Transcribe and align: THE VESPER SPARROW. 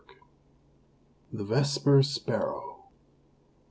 THE 1.31 1.43
VESPER 1.43 2.01
SPARROW. 2.01 2.85